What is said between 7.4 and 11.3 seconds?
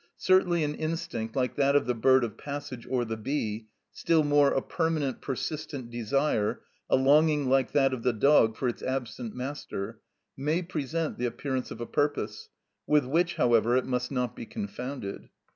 like that of the dog for its absent master, may present the